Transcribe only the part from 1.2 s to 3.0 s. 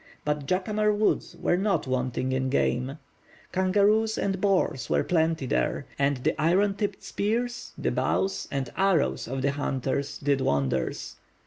were not wanting in game;